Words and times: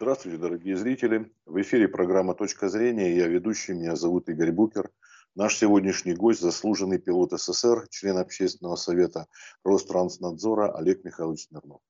Здравствуйте, 0.00 0.38
дорогие 0.38 0.76
зрители. 0.76 1.32
В 1.44 1.60
эфире 1.60 1.88
программа 1.88 2.34
«Точка 2.34 2.68
зрения». 2.68 3.16
Я 3.16 3.26
ведущий, 3.26 3.72
меня 3.72 3.96
зовут 3.96 4.28
Игорь 4.28 4.52
Букер. 4.52 4.90
Наш 5.34 5.56
сегодняшний 5.56 6.14
гость– 6.14 6.40
заслуженный 6.40 7.00
пилот 7.00 7.32
СССР, 7.32 7.88
член 7.90 8.16
общественного 8.16 8.76
совета 8.76 9.26
Ространснадзора 9.64 10.70
Олег 10.76 11.02
Михайлович 11.02 11.48
Смирнов. 11.48 11.80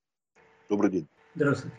Добрый 0.71 0.91
день. 0.91 1.09
Здравствуйте. 1.35 1.77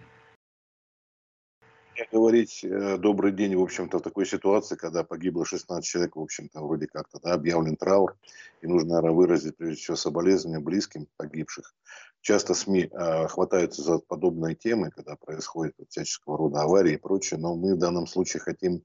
Мне 2.00 2.08
говорить 2.14 2.64
э, 2.64 2.98
добрый 2.98 3.34
день, 3.34 3.58
в 3.58 3.62
общем-то, 3.62 4.00
в 4.00 4.02
такой 4.02 4.26
ситуации, 4.26 4.78
когда 4.78 5.04
погибло 5.04 5.44
16 5.44 5.84
человек, 5.84 6.16
в 6.16 6.22
общем-то, 6.22 6.62
вроде 6.62 6.88
как-то, 6.88 7.20
да, 7.22 7.34
объявлен 7.34 7.76
траур, 7.76 8.16
и 8.62 8.68
нужно, 8.68 8.92
наверное, 8.92 9.12
выразить, 9.12 9.58
прежде 9.58 9.76
всего, 9.82 9.98
соболезнования 9.98 10.64
близким 10.64 11.08
погибших. 11.18 11.76
Часто 12.22 12.54
СМИ 12.54 12.90
э, 12.90 13.28
хватаются 13.28 13.82
за 13.82 14.00
подобные 14.00 14.56
темы, 14.56 14.92
когда 14.92 15.18
происходят 15.18 15.76
всяческого 15.90 16.38
рода 16.38 16.62
аварии 16.62 16.94
и 16.94 16.98
прочее, 16.98 17.38
но 17.38 17.56
мы 17.56 17.76
в 17.76 17.80
данном 17.80 18.08
случае 18.08 18.40
хотим 18.40 18.82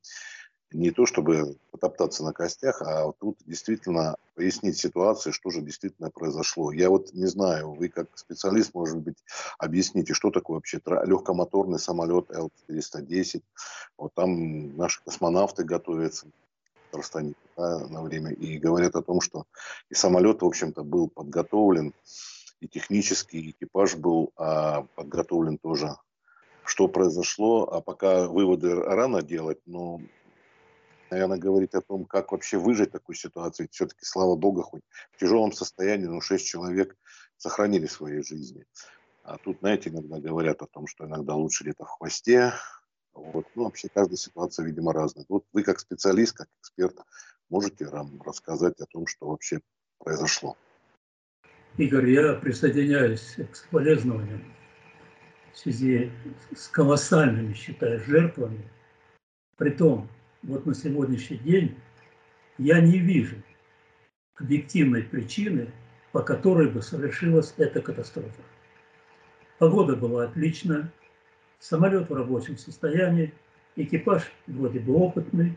не 0.74 0.91
то 0.91 1.06
чтобы 1.06 1.56
потоптаться 1.70 2.24
на 2.24 2.33
костях, 2.33 2.83
а 2.83 3.10
тут 3.12 3.38
действительно 3.46 4.16
пояснить 4.34 4.77
ситуацию, 4.77 5.33
что 5.33 5.50
же 5.50 5.62
действительно 5.62 6.10
произошло. 6.10 6.73
Я 6.73 6.91
вот 6.91 7.14
не 7.14 7.27
знаю, 7.27 7.73
вы 7.73 7.88
как 7.88 8.09
специалист, 8.16 8.74
может 8.74 8.98
быть, 8.98 9.16
объясните, 9.59 10.12
что 10.12 10.30
такое 10.30 10.56
вообще 10.56 10.80
легкомоторный 10.84 11.78
самолет 11.78 12.30
Л-410. 12.30 13.42
Вот 13.97 14.12
там 14.14 14.77
наши 14.77 15.02
космонавты 15.05 15.64
готовятся 15.64 16.27
в 16.91 16.97
Ростане 16.97 17.34
да, 17.56 17.86
на 17.88 18.02
время 18.02 18.33
и 18.33 18.59
говорят 18.59 18.97
о 18.97 19.02
том, 19.02 19.20
что 19.20 19.47
и 19.91 19.95
самолет, 19.95 20.42
в 20.42 20.47
общем-то, 20.47 20.83
был 20.83 21.09
подготовлен 21.09 21.95
и 22.61 22.69
технический 22.69 23.50
экипаж 23.50 23.97
был 23.97 24.33
а, 24.36 24.86
подготовлен 24.95 25.59
тоже. 25.59 25.97
Что 26.64 26.88
произошло, 26.88 27.69
а 27.70 27.83
пока 27.83 28.27
выводы 28.27 28.75
рано 28.75 29.20
делать, 29.22 29.59
но, 29.66 30.00
наверное, 31.10 31.38
говорить 31.38 31.74
о 31.74 31.80
том, 31.80 32.05
как 32.05 32.33
вообще 32.33 32.58
выжить 32.58 32.91
в 32.91 32.92
такой 32.92 33.14
ситуации. 33.14 33.69
Все-таки, 33.70 34.05
слава 34.05 34.36
богу, 34.36 34.62
хоть 34.62 34.83
в 35.12 35.19
тяжелом 35.19 35.52
состоянии, 35.52 36.06
но 36.06 36.20
шесть 36.20 36.46
человек 36.46 36.96
сохранили 37.36 37.86
свои 37.86 38.22
жизни. 38.22 38.64
А 39.22 39.38
тут, 39.38 39.58
знаете, 39.61 39.91
иногда 39.91 40.20
говорят 40.20 40.62
о 40.62 40.66
том, 40.66 40.86
что 40.86 41.06
иногда 41.06 41.34
лучше 41.34 41.64
где-то 41.64 41.84
в 41.84 41.88
хвосте. 41.88 42.52
Вот. 43.14 43.46
Ну, 43.55 43.64
вообще 43.64 43.88
каждая 43.88 44.16
ситуация, 44.16 44.66
видимо, 44.66 44.92
разная. 44.92 45.24
Вот 45.28 45.44
вы 45.52 45.62
как 45.62 45.80
специалист, 45.80 46.36
как 46.36 46.48
эксперт, 46.61 46.98
можете 47.48 47.86
нам 47.86 48.20
рассказать 48.22 48.80
о 48.80 48.86
том, 48.86 49.06
что 49.06 49.28
вообще 49.28 49.61
произошло? 49.98 50.56
Игорь, 51.77 52.11
я 52.11 52.34
присоединяюсь 52.34 53.36
к 53.50 53.56
соболезнованиям 53.56 54.44
в 55.52 55.58
связи 55.58 56.12
с 56.55 56.68
колоссальными, 56.68 57.55
считаю, 57.55 58.00
жертвами. 58.00 58.70
Притом, 59.56 60.08
вот 60.45 60.67
на 60.67 60.75
сегодняшний 60.75 61.39
день 61.39 61.75
я 62.59 62.81
не 62.81 62.98
вижу 62.98 63.37
объективной 64.37 65.03
причины, 65.03 65.69
по 66.12 66.20
которой 66.23 66.69
бы 66.69 66.83
совершилась 66.83 67.55
эта 67.56 67.81
катастрофа. 67.81 68.42
Погода 69.59 69.97
была 69.97 70.25
отличная, 70.25 70.92
самолет 71.59 72.09
в 72.09 72.14
рабочем 72.14 72.59
состоянии, 72.59 73.33
экипаж 73.77 74.31
вроде 74.47 74.81
бы 74.81 74.95
опытный, 74.95 75.56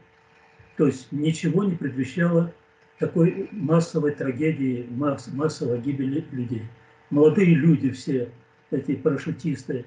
то 0.77 0.87
есть 0.87 1.11
ничего 1.11 1.63
не 1.63 1.75
предвещало 1.75 2.53
такой 2.99 3.49
массовой 3.51 4.11
трагедии, 4.11 4.87
масс, 4.89 5.27
массовой 5.27 5.79
гибели 5.81 6.25
людей. 6.31 6.63
Молодые 7.09 7.53
люди 7.55 7.89
все, 7.91 8.31
эти 8.71 8.95
парашютисты, 8.95 9.85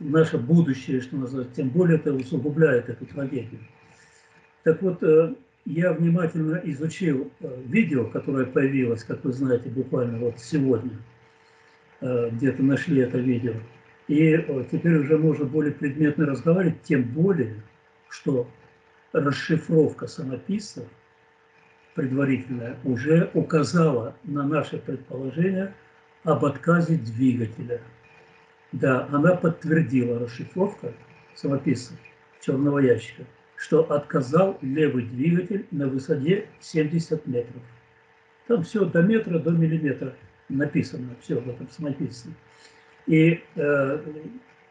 наше 0.00 0.38
будущее, 0.38 1.00
что 1.00 1.16
называется, 1.16 1.54
тем 1.56 1.70
более 1.70 1.96
это 1.96 2.12
усугубляет 2.12 2.88
эту 2.88 3.06
трагедию. 3.06 3.60
Так 4.62 4.80
вот, 4.82 5.02
э, 5.02 5.34
я 5.64 5.92
внимательно 5.92 6.60
изучил 6.64 7.30
э, 7.40 7.62
видео, 7.66 8.06
которое 8.06 8.46
появилось, 8.46 9.04
как 9.04 9.24
вы 9.24 9.32
знаете, 9.32 9.68
буквально 9.68 10.18
вот 10.18 10.38
сегодня, 10.38 10.98
э, 12.00 12.30
где-то 12.30 12.62
нашли 12.62 13.02
это 13.02 13.18
видео. 13.18 13.54
И 14.08 14.36
теперь 14.70 14.98
уже 14.98 15.16
можно 15.18 15.44
более 15.44 15.72
предметно 15.72 16.26
разговаривать, 16.26 16.82
тем 16.82 17.02
более, 17.04 17.62
что 18.08 18.48
расшифровка 19.12 20.06
самописцев– 20.06 20.84
предварительная 21.94 22.76
уже 22.84 23.30
указала 23.34 24.16
на 24.24 24.44
наше 24.44 24.78
предположение 24.78 25.74
об 26.24 26.44
отказе 26.44 26.96
двигателя. 26.96 27.80
Да, 28.72 29.06
она 29.10 29.34
подтвердила 29.34 30.18
расшифровка 30.18 30.92
самописца 31.34 31.94
черного 32.40 32.78
ящика, 32.78 33.24
что 33.62 33.88
отказал 33.92 34.58
левый 34.60 35.04
двигатель 35.04 35.66
на 35.70 35.86
высоте 35.86 36.48
70 36.58 37.28
метров. 37.28 37.62
Там 38.48 38.64
все 38.64 38.84
до 38.84 39.02
метра, 39.02 39.38
до 39.38 39.52
миллиметра 39.52 40.16
написано, 40.48 41.14
все 41.20 41.38
в 41.38 41.48
этом 41.48 41.70
самописце. 41.70 42.30
И 43.06 43.40
э, 43.54 43.98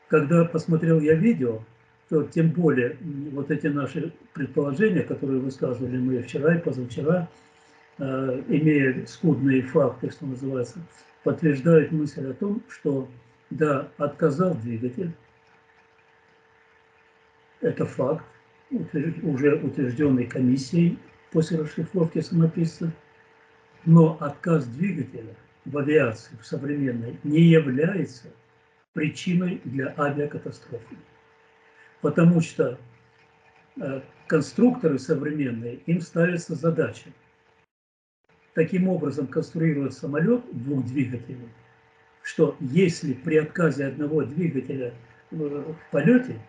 когда 0.10 0.44
посмотрел 0.44 1.00
я 1.00 1.16
видео, 1.16 1.64
то 2.10 2.24
тем 2.24 2.50
более 2.50 2.98
вот 3.32 3.50
эти 3.50 3.68
наши 3.68 4.14
предположения, 4.34 5.04
которые 5.04 5.40
высказывали 5.40 5.98
мы 5.98 6.22
вчера 6.22 6.56
и 6.56 6.60
позавчера, 6.60 7.30
э, 7.98 8.42
имея 8.50 9.06
скудные 9.06 9.62
факты, 9.62 10.12
что 10.12 10.26
называется, 10.26 10.80
подтверждают 11.24 11.94
мысль 11.94 12.30
о 12.30 12.34
том, 12.34 12.62
что 12.68 13.08
да, 13.52 13.88
отказал 13.98 14.54
двигатель, 14.56 15.14
это 17.62 17.86
факт, 17.86 18.26
уже 18.72 19.56
утвержденный 19.56 20.26
комиссией 20.26 20.98
после 21.32 21.60
расшифровки 21.60 22.20
самописца, 22.20 22.92
но 23.86 24.18
отказ 24.20 24.66
двигателя 24.66 25.36
в 25.66 25.78
авиации, 25.78 26.36
в 26.42 26.46
современной, 26.46 27.18
не 27.24 27.42
является 27.42 28.28
причиной 28.94 29.62
для 29.64 29.94
авиакатастрофы. 29.98 30.98
Потому 32.02 32.42
что 32.42 32.80
э, 33.78 34.02
конструкторы 34.28 35.00
современные, 35.00 35.76
им 35.86 36.02
ставится 36.02 36.56
задача 36.56 37.10
таким 38.54 38.88
образом 38.88 39.28
конструировать 39.28 39.94
самолет 39.94 40.42
двухдвигательный, 40.52 41.50
что 42.22 42.56
если 42.60 43.14
при 43.14 43.38
отказе 43.38 43.86
одного 43.86 44.24
двигателя 44.24 44.94
в 45.32 45.76
полете, 45.92 46.40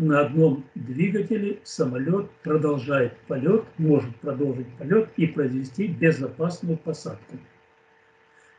на 0.00 0.20
одном 0.22 0.64
двигателе 0.74 1.60
самолет 1.62 2.30
продолжает 2.42 3.16
полет, 3.28 3.64
может 3.78 4.14
продолжить 4.16 4.68
полет 4.78 5.08
и 5.16 5.26
произвести 5.26 5.86
безопасную 5.86 6.76
посадку. 6.78 7.36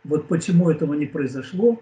Вот 0.04 0.28
почему 0.28 0.70
этого 0.70 0.94
не 0.94 1.06
произошло, 1.06 1.82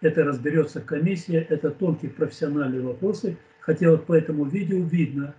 это 0.00 0.24
разберется 0.24 0.80
комиссия, 0.80 1.46
это 1.48 1.70
тонкие 1.70 2.10
профессиональные 2.10 2.82
вопросы, 2.82 3.36
Хотя 3.64 3.90
вот 3.90 4.04
по 4.04 4.12
этому 4.12 4.44
видео 4.44 4.82
видно, 4.82 5.34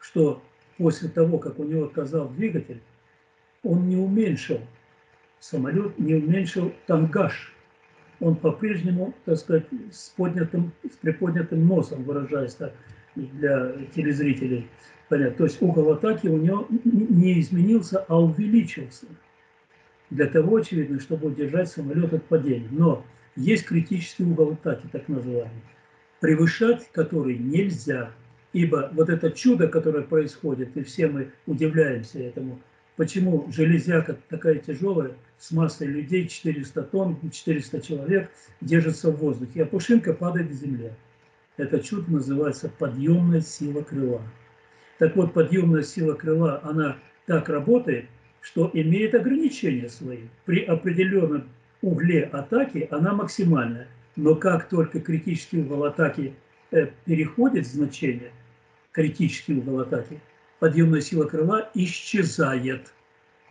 что 0.00 0.42
после 0.78 1.08
того, 1.08 1.38
как 1.38 1.60
у 1.60 1.64
него 1.64 1.84
отказал 1.84 2.28
двигатель, 2.28 2.82
он 3.62 3.88
не 3.88 3.96
уменьшил 3.96 4.60
самолет, 5.38 5.96
не 5.96 6.16
уменьшил 6.16 6.74
тангаж. 6.86 7.54
Он 8.20 8.36
по-прежнему, 8.36 9.14
так 9.24 9.36
сказать, 9.36 9.66
с, 9.92 10.10
поднятым, 10.10 10.72
с 10.90 10.96
приподнятым 10.96 11.66
носом, 11.66 12.02
выражаясь 12.04 12.54
так 12.54 12.72
для 13.14 13.72
телезрителей. 13.94 14.68
Понятно. 15.08 15.36
То 15.36 15.44
есть 15.44 15.60
угол 15.62 15.92
атаки 15.92 16.26
у 16.26 16.36
него 16.36 16.66
не 16.84 17.40
изменился, 17.40 18.04
а 18.08 18.20
увеличился. 18.20 19.06
Для 20.10 20.26
того, 20.26 20.56
очевидно, 20.56 21.00
чтобы 21.00 21.28
удержать 21.28 21.68
самолет 21.68 22.12
от 22.12 22.24
падения. 22.24 22.68
Но 22.70 23.04
есть 23.36 23.66
критический 23.66 24.24
угол 24.24 24.52
атаки, 24.52 24.86
так 24.90 25.08
называемый 25.08 25.62
превышать 26.20 26.90
который 26.92 27.38
нельзя. 27.38 28.10
Ибо 28.52 28.90
вот 28.94 29.10
это 29.10 29.30
чудо, 29.30 29.68
которое 29.68 30.02
происходит, 30.02 30.76
и 30.76 30.82
все 30.82 31.08
мы 31.08 31.30
удивляемся 31.46 32.18
этому, 32.20 32.60
почему 32.96 33.50
железяка 33.52 34.16
такая 34.28 34.56
тяжелая, 34.56 35.12
с 35.38 35.50
массой 35.52 35.86
людей, 35.86 36.28
400 36.28 36.82
тонн, 36.84 37.18
400 37.30 37.80
человек, 37.82 38.30
держится 38.60 39.10
в 39.10 39.16
воздухе, 39.16 39.62
а 39.62 39.66
пушинка 39.66 40.12
падает 40.12 40.48
к 40.48 40.52
земле. 40.52 40.94
Это 41.56 41.80
чудо 41.80 42.10
называется 42.10 42.68
подъемная 42.68 43.40
сила 43.40 43.82
крыла. 43.82 44.22
Так 44.98 45.14
вот, 45.16 45.34
подъемная 45.34 45.82
сила 45.82 46.14
крыла, 46.14 46.60
она 46.62 46.96
так 47.26 47.48
работает, 47.48 48.06
что 48.40 48.70
имеет 48.72 49.14
ограничения 49.14 49.88
свои. 49.88 50.20
При 50.44 50.62
определенном 50.62 51.48
угле 51.82 52.24
атаки 52.24 52.88
она 52.90 53.12
максимальная. 53.12 53.88
Но 54.16 54.34
как 54.34 54.68
только 54.68 55.00
критический 55.00 55.60
угол 55.60 55.84
атаки 55.84 56.34
э, 56.70 56.88
переходит 57.04 57.66
значение, 57.66 58.30
критический 58.92 59.54
угол 59.54 59.80
атаки, 59.80 60.20
подъемная 60.58 61.00
сила 61.00 61.24
крыла 61.24 61.70
исчезает. 61.74 62.92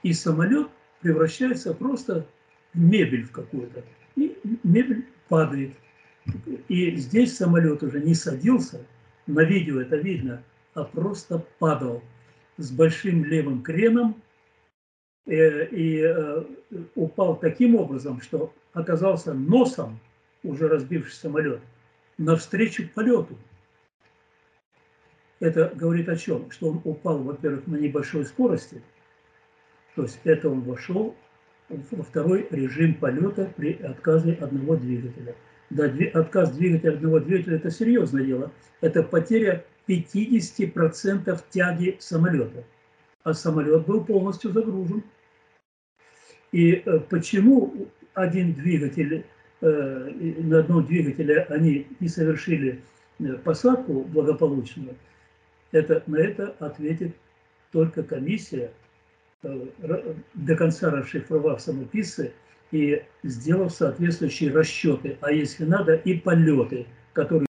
И 0.03 0.13
самолет 0.13 0.67
превращается 1.01 1.73
просто 1.73 2.25
в 2.73 2.79
мебель 2.79 3.25
в 3.25 3.31
какую-то. 3.31 3.83
И 4.15 4.37
мебель 4.63 5.05
падает. 5.27 5.73
И 6.67 6.95
здесь 6.95 7.37
самолет 7.37 7.83
уже 7.83 8.01
не 8.01 8.15
садился, 8.15 8.85
на 9.27 9.41
видео 9.41 9.81
это 9.81 9.95
видно, 9.97 10.43
а 10.73 10.83
просто 10.83 11.45
падал 11.59 12.03
с 12.57 12.71
большим 12.71 13.25
левым 13.25 13.61
креном 13.61 14.21
э, 15.25 15.67
и 15.67 16.01
э, 16.01 16.43
упал 16.95 17.35
таким 17.37 17.75
образом, 17.75 18.21
что 18.21 18.53
оказался 18.73 19.33
носом, 19.33 19.99
уже 20.43 20.67
разбивший 20.67 21.13
самолет, 21.13 21.61
навстречу 22.17 22.87
полету. 22.93 23.37
Это 25.45 25.71
говорит 25.75 26.09
о 26.09 26.15
чем? 26.15 26.49
Что 26.49 26.69
он 26.69 26.81
упал, 26.83 27.19
во-первых, 27.19 27.67
на 27.67 27.75
небольшой 27.75 28.25
скорости, 28.25 28.81
то 29.95 30.01
есть 30.01 30.19
это 30.23 30.49
он 30.49 30.61
вошел 30.61 31.15
во 31.69 32.03
второй 32.03 32.47
режим 32.49 32.95
полета 32.95 33.53
при 33.55 33.73
отказе 33.73 34.33
одного 34.33 34.75
двигателя. 34.75 35.35
Да, 35.69 35.85
отказ 36.13 36.51
двигателя 36.51 36.93
одного 36.93 37.19
двигателя– 37.19 37.55
это 37.57 37.69
серьезное 37.69 38.23
дело. 38.23 38.51
Это 38.81 39.03
потеря 39.03 39.63
50% 39.87 41.39
тяги 41.51 41.97
самолета. 41.99 42.63
А 43.23 43.35
самолет 43.35 43.85
был 43.85 44.03
полностью 44.03 44.51
загружен. 44.51 45.03
И 46.51 46.71
э, 46.73 46.99
почему 47.01 47.87
один 48.15 48.53
двигатель, 48.53 49.25
э, 49.61 50.11
на 50.39 50.59
одном 50.59 50.85
двигателе 50.85 51.41
они 51.49 51.85
не 51.99 52.07
совершили 52.07 52.81
э, 53.19 53.33
посадку 53.43 54.01
благополучную, 54.01 54.95
это, 55.75 56.03
на 56.07 56.17
это 56.17 56.55
ответит 56.59 57.15
только 57.71 58.03
комиссия, 58.03 58.71
до 59.43 60.55
конца 60.55 60.89
расшифровав 60.89 61.61
самописцы 61.61 62.33
и 62.71 63.03
сделав 63.23 63.73
соответствующие 63.73 64.51
расчеты, 64.51 65.17
а 65.21 65.31
если 65.31 65.65
надо, 65.65 65.95
и 65.95 66.19
полеты, 66.19 66.87
которые 67.13 67.45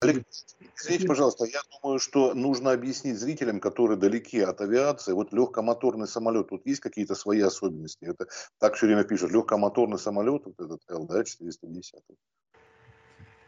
Извините, 0.00 1.08
пожалуйста, 1.08 1.44
я 1.44 1.60
думаю, 1.82 1.98
что 1.98 2.32
нужно 2.32 2.70
объяснить 2.70 3.18
зрителям, 3.18 3.58
которые 3.58 3.98
далеки 3.98 4.38
от 4.40 4.60
авиации, 4.60 5.12
вот 5.12 5.32
легкомоторный 5.32 6.06
самолет, 6.06 6.48
тут 6.48 6.64
есть 6.66 6.80
какие-то 6.80 7.16
свои 7.16 7.40
особенности? 7.40 8.04
Это 8.04 8.28
так 8.58 8.76
все 8.76 8.86
время 8.86 9.02
пишут, 9.02 9.32
легкомоторный 9.32 9.98
самолет, 9.98 10.42
вот 10.46 10.54
этот 10.60 10.80
ЛД-410. 10.88 11.82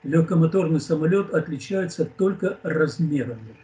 Легкомоторный 0.02 0.80
самолет 0.80 1.34
отличается 1.34 2.04
только 2.04 2.58
размерами. 2.62 3.56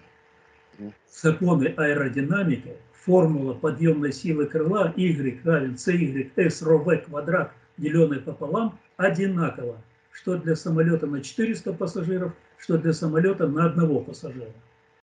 Законы 1.10 1.72
аэродинамики, 1.76 2.76
формула 2.92 3.54
подъемной 3.54 4.12
силы 4.12 4.46
крыла 4.46 4.92
Y 4.96 5.40
равен 5.44 5.74
CY 5.74 6.32
S 6.36 6.62
ро 6.62 6.78
V 6.78 6.98
квадрат, 6.98 7.52
деленный 7.78 8.20
пополам, 8.20 8.78
одинаково 8.96 9.80
что 10.16 10.38
для 10.38 10.56
самолета 10.56 11.06
на 11.06 11.20
400 11.20 11.74
пассажиров, 11.74 12.32
что 12.58 12.78
для 12.78 12.92
самолета 12.92 13.46
на 13.46 13.66
одного 13.66 14.00
пассажира. 14.00 14.50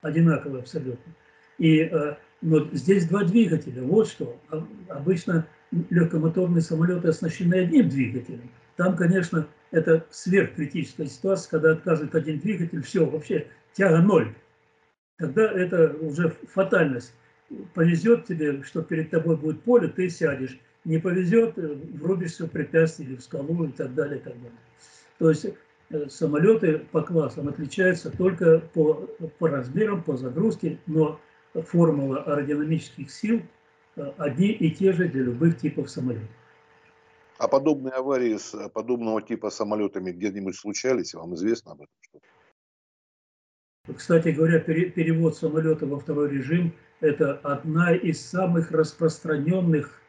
Одинаково 0.02 0.60
абсолютно. 0.60 1.12
И 1.58 1.80
э, 1.80 2.14
но 2.40 2.68
здесь 2.72 3.08
два 3.08 3.24
двигателя. 3.24 3.82
Вот 3.82 4.08
что. 4.08 4.40
Обычно 4.88 5.46
легкомоторные 5.90 6.62
самолеты 6.62 7.08
оснащены 7.08 7.54
одним 7.54 7.88
двигателем. 7.88 8.50
Там, 8.76 8.96
конечно, 8.96 9.46
это 9.70 10.06
сверхкритическая 10.10 11.06
ситуация, 11.06 11.50
когда 11.50 11.72
отказывает 11.72 12.14
один 12.14 12.38
двигатель, 12.38 12.82
все, 12.82 13.04
вообще 13.06 13.46
тяга 13.72 13.98
ноль. 13.98 14.34
Тогда 15.18 15.50
это 15.52 15.94
уже 16.00 16.34
фатальность. 16.52 17.12
Повезет 17.74 18.26
тебе, 18.26 18.62
что 18.62 18.82
перед 18.82 19.10
тобой 19.10 19.36
будет 19.36 19.62
поле, 19.62 19.88
ты 19.88 20.08
сядешь. 20.08 20.58
Не 20.84 20.98
повезет, 20.98 21.56
врубишься 21.56 22.46
в 22.46 22.50
препятствие 22.50 23.10
или 23.10 23.16
в 23.16 23.22
скалу 23.22 23.66
и 23.66 23.72
так 23.72 23.94
далее, 23.94 24.18
и 24.18 24.22
так 24.22 24.34
далее. 24.34 24.58
То 25.18 25.28
есть 25.28 25.46
э, 25.90 26.08
самолеты 26.08 26.78
по 26.90 27.02
классам 27.02 27.48
отличаются 27.48 28.10
только 28.10 28.60
по, 28.60 28.94
по 29.38 29.48
размерам, 29.48 30.02
по 30.02 30.16
загрузке, 30.16 30.78
но 30.86 31.20
формула 31.52 32.22
аэродинамических 32.22 33.10
сил 33.10 33.42
э, 33.96 34.10
одни 34.16 34.52
и 34.52 34.70
те 34.70 34.92
же 34.92 35.08
для 35.08 35.24
любых 35.24 35.58
типов 35.58 35.90
самолетов. 35.90 36.28
А 37.40 37.48
подобные 37.48 37.94
аварии 37.94 38.36
с 38.36 38.54
э, 38.54 38.68
подобного 38.68 39.22
типа 39.22 39.48
самолетами 39.48 40.12
где-нибудь 40.12 40.56
случались? 40.56 41.14
Вам 41.14 41.34
известно 41.34 41.72
об 41.72 41.80
этом 41.80 41.94
что-то? 42.00 43.94
Кстати 43.96 44.28
говоря, 44.28 44.60
перевод 44.60 45.36
самолета 45.36 45.86
во 45.86 45.98
второй 45.98 46.30
режим– 46.30 46.74
это 47.00 47.38
одна 47.38 47.94
из 47.94 48.20
самых 48.20 48.70
распространенных 48.70 50.02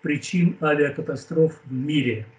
причин 0.00 0.56
авиакатастроф 0.62 1.60
в 1.66 1.72
мире– 1.72 2.26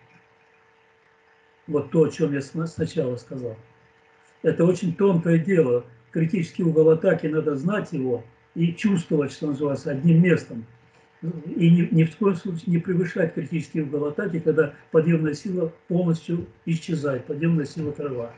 вот 1.68 1.92
то, 1.92 2.04
о 2.04 2.10
чем 2.10 2.34
я 2.34 2.42
сначала 2.42 3.16
сказал. 3.18 3.56
Это 4.42 4.66
очень 4.66 4.96
тонкое 4.96 5.38
дело. 5.38 5.86
Критический 6.12 6.64
угол 6.64 6.90
атаки, 6.90 7.28
надо 7.28 7.56
знать 7.56 7.94
его 7.94 8.24
и 8.56 8.74
чувствовать, 8.74 9.32
что 9.32 9.48
называется, 9.48 9.92
одним 9.92 10.22
местом. 10.22 10.66
И 11.22 11.70
ни, 11.70 11.88
ни 11.94 12.04
в 12.04 12.18
коем 12.18 12.36
случае 12.36 12.64
не 12.68 12.78
превышать 12.80 13.36
критический 13.36 13.82
угол 13.82 14.06
атаки, 14.06 14.40
когда 14.40 14.74
подъемная 14.92 15.36
сила 15.36 15.72
полностью 15.88 16.48
исчезает, 16.66 17.26
подъемная 17.26 17.66
сила 17.66 17.92
крыла. 17.92 18.34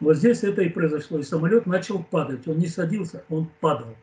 Вот 0.00 0.16
здесь 0.16 0.42
это 0.42 0.62
и 0.62 0.68
произошло. 0.68 1.18
И 1.18 1.22
самолет 1.22 1.64
начал 1.64 2.02
падать. 2.02 2.46
Он 2.46 2.58
не 2.58 2.66
садился, 2.66 3.24
он 3.30 3.48
падал. 3.60 3.96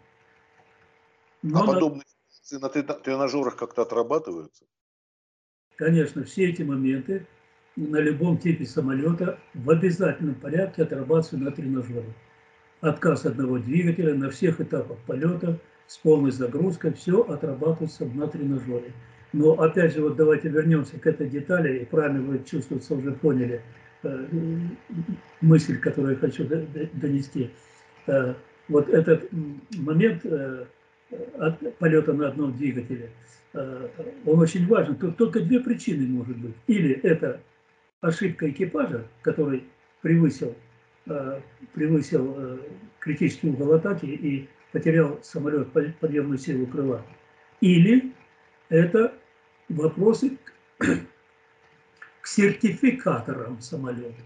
Но 1.43 1.63
а 1.63 1.67
подобные 1.67 2.03
на... 2.51 2.59
на 2.59 2.69
тренажерах 2.69 3.55
как-то 3.57 3.83
отрабатываются? 3.83 4.65
Конечно, 5.75 6.23
все 6.23 6.49
эти 6.49 6.63
моменты 6.63 7.27
на 7.75 7.97
любом 7.97 8.37
типе 8.37 8.65
самолета 8.65 9.39
в 9.53 9.69
обязательном 9.69 10.35
порядке 10.35 10.83
отрабатываются 10.83 11.37
на 11.37 11.51
тренажере. 11.51 12.13
Отказ 12.81 13.25
одного 13.25 13.59
двигателя 13.59 14.15
на 14.15 14.29
всех 14.29 14.59
этапах 14.61 14.97
полета 15.05 15.59
с 15.89 15.97
полной 15.97 16.29
загрузкой, 16.29 16.93
все 16.93 17.21
отрабатывается 17.21 18.05
на 18.05 18.27
тренажере. 18.27 18.93
Но 19.33 19.53
опять 19.53 19.95
же, 19.95 20.03
вот 20.03 20.15
давайте 20.17 20.47
вернемся 20.47 20.99
к 20.99 21.07
этой 21.07 21.27
детали, 21.27 21.79
и 21.79 21.85
правильно 21.85 22.21
вы 22.21 22.43
чувствуется, 22.43 22.93
уже 22.93 23.11
поняли 23.11 23.61
э, 24.03 24.27
мысль, 25.41 25.79
которую 25.79 26.13
я 26.13 26.19
хочу 26.19 26.45
донести. 26.45 27.49
Э, 28.05 28.35
вот 28.67 28.87
этот 28.87 29.29
момент 29.77 30.23
э, 30.25 30.65
от 31.39 31.77
полета 31.79 32.13
на 32.13 32.27
одном 32.27 32.55
двигателе, 32.55 33.09
э, 33.53 33.87
он 34.27 34.39
очень 34.39 34.67
важен. 34.67 34.95
Тут 34.95 35.17
только 35.17 35.39
две 35.39 35.59
причины 35.59 36.05
может 36.05 36.37
быть. 36.37 36.53
Или 36.67 36.93
это 37.01 37.41
ошибка 38.01 38.47
экипажа, 38.47 39.05
который 39.23 39.63
превысил, 40.01 40.53
э, 41.07 41.39
превысил 41.73 42.35
э, 42.37 42.57
критический 42.99 43.49
угол 43.49 43.73
атаки 43.73 44.05
и 44.05 44.47
потерял 44.71 45.19
самолет 45.23 45.71
подъемную 45.71 46.37
силу 46.37 46.67
крыла. 46.67 47.05
Или 47.61 48.13
это 48.69 49.13
вопросы 49.67 50.37
к 50.77 52.27
сертификаторам 52.27 53.59
самолета. 53.59 54.21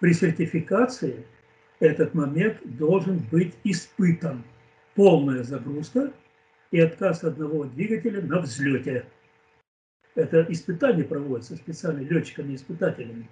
При 0.00 0.12
сертификации 0.12 1.26
этот 1.80 2.14
момент 2.14 2.58
должен 2.64 3.18
быть 3.30 3.54
испытан. 3.64 4.44
Полная 4.94 5.42
загрузка 5.42 6.12
и 6.70 6.80
отказ 6.80 7.22
одного 7.22 7.64
двигателя 7.64 8.22
на 8.22 8.40
взлете. 8.40 9.04
Это 10.14 10.46
испытание 10.48 11.04
проводится 11.04 11.56
специально 11.56 12.00
летчиками-испытателями. 12.00 13.28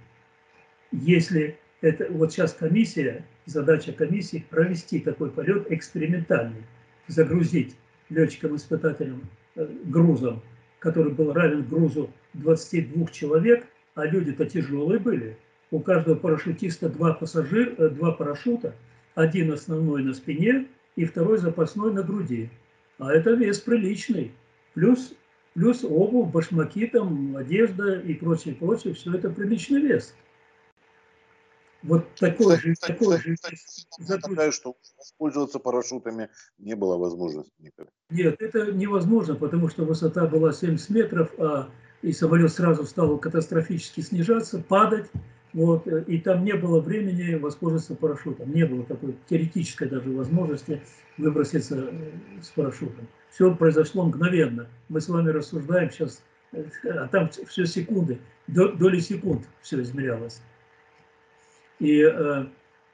Если 0.93 1.59
это 1.81 2.07
вот 2.11 2.33
сейчас 2.33 2.53
комиссия, 2.53 3.25
задача 3.47 3.93
комиссии 3.93 4.45
провести 4.49 5.01
такой 5.01 5.31
полет 5.31 5.71
экспериментальный, 5.71 6.63
загрузить 7.09 7.77
летчикам-испытателям 8.11 9.23
э, 9.57 9.67
грузом, 9.85 10.43
который 10.79 11.13
был 11.13 11.33
равен 11.33 11.67
грузу 11.67 12.11
22 12.35 13.07
человек, 13.09 13.67
а 13.95 14.07
люди-то 14.07 14.47
тяжелые 14.47 14.99
были. 14.99 15.37
У 15.71 15.81
каждого 15.81 16.17
парашютиста 16.17 16.89
два, 16.89 17.15
пассажира, 17.15 17.75
э, 17.79 17.89
два 17.91 18.13
парашюта, 18.13 18.75
один 19.15 19.53
основной 19.53 20.03
на 20.03 20.15
спине 20.15 20.67
и 20.97 21.05
второй 21.05 21.39
запасной 21.39 21.93
на 21.93 22.03
груди. 22.03 22.51
А 22.99 23.13
это 23.13 23.33
вес 23.33 23.61
приличный. 23.61 24.33
Плюс 24.75 25.15
плюс 25.55 25.85
обувь, 25.85 26.31
башмаки, 26.31 26.87
там, 26.87 27.37
одежда 27.37 27.99
и 28.01 28.15
прочее, 28.15 28.55
прочее, 28.55 28.95
все 28.95 29.15
это 29.15 29.31
приличный 29.31 29.81
вес. 29.81 30.15
Вот 31.85 32.15
такой 32.15 32.59
же, 32.59 32.75
такой 32.81 33.19
же. 33.19 33.37
Такая, 34.07 34.51
что 34.53 34.75
воспользоваться 34.97 35.59
парашютами 35.59 36.31
не 36.59 36.75
было 36.75 36.97
возможности 36.97 37.53
никогда. 37.59 37.91
Нет, 38.11 38.41
это 38.41 38.73
невозможно, 38.73 39.35
потому 39.35 39.69
что 39.69 39.85
высота 39.85 40.27
была 40.27 40.53
70 40.53 40.91
метров, 40.91 41.31
а 41.39 41.69
и 42.01 42.13
самолет 42.13 42.53
сразу 42.53 42.85
стал 42.85 43.19
катастрофически 43.19 44.01
снижаться, 44.01 44.59
падать. 44.59 45.11
Вот, 45.53 45.87
и 45.87 46.19
там 46.19 46.45
не 46.45 46.55
было 46.55 46.81
времени 46.81 47.35
воспользоваться 47.35 47.95
парашютом. 47.95 48.53
Не 48.53 48.65
было 48.65 48.85
такой 48.85 49.17
теоретической 49.29 49.89
даже 49.89 50.11
возможности 50.11 50.83
выброситься 51.17 51.77
э, 51.77 52.11
с 52.43 52.49
парашютом. 52.49 53.07
Все 53.31 53.55
произошло 53.55 54.05
мгновенно. 54.05 54.69
Мы 54.89 55.01
с 55.01 55.09
вами 55.09 55.31
рассуждаем 55.31 55.91
сейчас, 55.93 56.23
э, 56.53 56.65
а 56.89 57.07
там 57.09 57.29
все 57.29 57.67
секунды, 57.67 58.19
доли 58.49 58.99
секунд 58.99 59.47
все 59.63 59.81
измерялось. 59.81 60.41
И 61.85 62.01
э, 62.01 62.47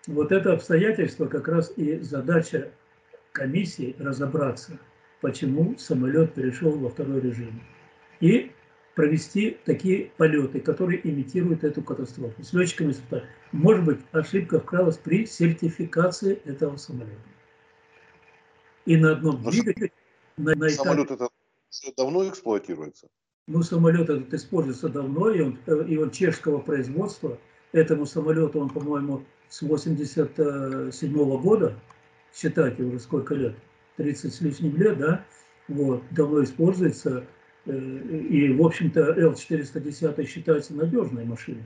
вот 0.09 0.33
это 0.33 0.53
обстоятельство 0.53 1.27
как 1.27 1.47
раз 1.47 1.73
и 1.77 2.01
задача 2.01 2.73
комиссии 3.31 3.95
разобраться, 4.01 4.81
почему 5.21 5.79
самолет 5.79 6.35
перешел 6.35 6.77
во 6.77 6.89
второй 6.89 7.21
режим. 7.21 7.63
И 8.19 8.51
провести 8.97 9.59
такие 9.65 10.11
полеты, 10.17 10.59
которые 10.59 11.09
имитируют 11.09 11.63
эту 11.63 11.83
катастрофу. 11.83 12.43
С 12.43 12.53
летчиками 12.53 12.93
Может 13.53 13.85
быть, 13.85 14.01
ошибка 14.11 14.59
вкралась 14.59 14.99
при 14.99 15.25
сертификации 15.25 16.43
этого 16.45 16.77
самолета. 16.77 17.15
И 18.87 18.97
на 18.97 19.13
одном 19.13 19.41
Но 19.41 19.53
двигателе... 19.53 19.93
На, 20.37 20.57
на 20.57 20.69
самолет 20.69 21.13
это 21.13 21.29
давно 21.97 22.29
эксплуатируется? 22.29 23.07
Ну, 23.47 23.63
самолет 23.63 24.11
этот 24.11 24.35
используется 24.35 24.89
давно, 24.89 25.31
и 25.31 25.43
он, 25.43 25.59
и 25.87 25.97
он 25.97 26.11
чешского 26.11 26.59
производства. 26.59 27.39
Этому 27.73 28.07
самолету 28.07 28.61
он, 28.61 28.69
по-моему, 28.69 29.25
с 29.49 29.63
87 29.63 30.91
-го 30.91 31.39
года, 31.41 31.75
считайте 32.35 32.83
уже 32.83 32.99
сколько 32.99 33.35
лет, 33.35 33.55
30 33.97 34.35
с 34.35 34.41
лишним 34.41 34.77
лет, 34.77 34.99
да, 34.99 35.25
вот, 35.69 36.03
давно 36.11 36.43
используется. 36.43 37.25
Э, 37.67 37.73
и, 37.77 38.53
в 38.53 38.65
общем-то, 38.65 39.15
Л-410 39.17 40.27
считается 40.27 40.75
надежной 40.75 41.25
машиной, 41.25 41.65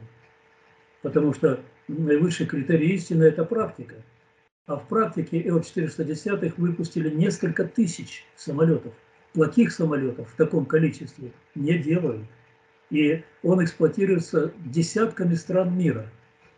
потому 1.03 1.33
что 1.33 1.61
наивысший 1.89 2.47
критерий 2.47 2.95
истины– 2.95 3.23
это 3.25 3.45
практика. 3.45 3.97
А 4.67 4.77
в 4.77 4.89
практике 4.89 5.43
Л-410 5.47 6.55
выпустили 6.57 7.11
несколько 7.11 7.65
тысяч 7.65 8.25
самолетов. 8.37 8.95
Плохих 9.33 9.73
самолетов 9.73 10.31
в 10.31 10.37
таком 10.37 10.65
количестве 10.65 11.33
не 11.55 11.79
делают. 11.79 12.25
И 12.91 13.23
он 13.43 13.65
эксплуатируется 13.65 14.53
десятками 14.67 15.35
стран 15.35 15.77
мира, 15.77 16.07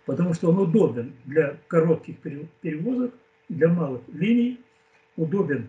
потому 0.04 0.34
что 0.34 0.50
он 0.50 0.58
удобен 0.58 1.14
для 1.24 1.56
коротких 1.68 2.16
перевозок, 2.60 3.14
для 3.48 3.68
малых 3.68 4.02
линий, 4.08 4.60
удобен. 5.16 5.68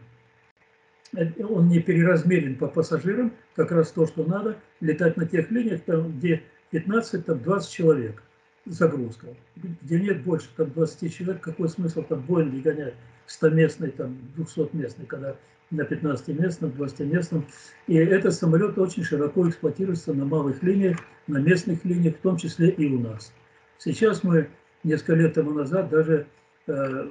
Он 1.14 1.70
не 1.70 1.80
переразмерен 1.80 2.56
по 2.56 2.68
пассажирам, 2.68 3.32
как 3.56 3.72
раз 3.72 3.92
то, 3.92 4.06
что 4.06 4.26
надо, 4.26 4.58
летать 4.82 5.16
на 5.16 5.26
тех 5.26 5.50
линиях, 5.52 5.82
там, 5.84 6.18
где 6.18 6.44
15-20 6.72 7.70
человек 7.72 8.24
загрузка, 8.66 9.28
где 9.56 10.00
нет 10.00 10.24
больше 10.24 10.50
там, 10.58 10.70
20 10.72 11.16
человек, 11.16 11.42
какой 11.42 11.70
смысл 11.70 12.04
там 12.04 12.22
Боинги 12.22 12.60
гонять 12.60 12.94
100-местный, 13.28 13.92
там 13.92 14.18
200-местный, 14.36 15.06
когда 15.06 15.36
на 15.72 15.82
15-местном, 15.82 16.72
20-местном. 16.78 17.46
И 17.88 17.96
этот 17.96 18.34
самолет 18.34 18.78
очень 18.78 19.04
широко 19.04 19.48
эксплуатируется 19.48 20.14
на 20.14 20.26
малых 20.26 20.64
линиях, 20.64 20.98
на 21.28 21.38
местных 21.38 21.84
линиях, 21.84 22.16
в 22.16 22.22
том 22.22 22.38
числе 22.38 22.70
и 22.70 22.88
у 22.88 23.00
нас. 23.00 23.34
Сейчас 23.78 24.24
мы 24.24 24.50
несколько 24.84 25.14
лет 25.14 25.34
тому 25.34 25.52
назад 25.52 25.90
даже 25.90 26.28
э, 26.68 27.08